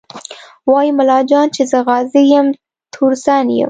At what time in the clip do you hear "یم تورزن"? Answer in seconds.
2.33-3.45